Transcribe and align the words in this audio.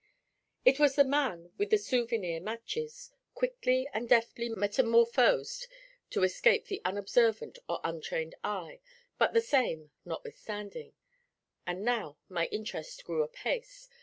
It 0.65 0.79
was 0.79 0.95
the 0.95 1.03
man 1.03 1.51
with 1.59 1.69
the 1.69 1.77
'soo 1.77 2.07
vy 2.07 2.17
neer 2.17 2.39
matches,' 2.39 3.11
quickly 3.35 3.87
and 3.93 4.09
deftly 4.09 4.49
metamorphosed 4.49 5.67
to 6.09 6.23
escape 6.23 6.65
the 6.65 6.81
unobservant 6.83 7.59
or 7.69 7.79
untrained 7.83 8.33
eye, 8.43 8.79
but 9.19 9.33
the 9.33 9.41
same, 9.41 9.91
notwithstanding. 10.03 10.93
And 11.67 11.85
now 11.85 12.17
my 12.29 12.47
interest 12.47 13.03
grew 13.05 13.21
apace. 13.21 13.89